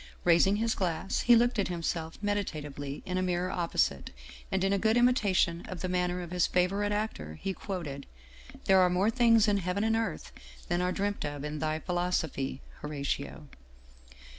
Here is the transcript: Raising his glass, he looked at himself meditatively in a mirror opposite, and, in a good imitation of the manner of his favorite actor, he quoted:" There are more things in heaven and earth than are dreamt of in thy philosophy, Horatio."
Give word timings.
Raising 0.23 0.55
his 0.55 0.73
glass, 0.73 1.19
he 1.19 1.35
looked 1.35 1.59
at 1.59 1.67
himself 1.67 2.17
meditatively 2.23 3.03
in 3.05 3.19
a 3.19 3.21
mirror 3.21 3.51
opposite, 3.51 4.09
and, 4.51 4.63
in 4.63 4.73
a 4.73 4.79
good 4.79 4.97
imitation 4.97 5.63
of 5.67 5.81
the 5.81 5.87
manner 5.89 6.23
of 6.23 6.31
his 6.31 6.47
favorite 6.47 6.91
actor, 6.91 7.35
he 7.39 7.53
quoted:" 7.53 8.07
There 8.65 8.79
are 8.81 8.89
more 8.89 9.11
things 9.11 9.47
in 9.47 9.57
heaven 9.57 9.83
and 9.83 9.95
earth 9.95 10.31
than 10.69 10.81
are 10.81 10.91
dreamt 10.91 11.23
of 11.23 11.43
in 11.43 11.59
thy 11.59 11.77
philosophy, 11.81 12.61
Horatio." 12.79 13.47